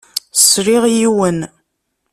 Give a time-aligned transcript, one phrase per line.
[0.49, 1.39] Sliɣ yiwen.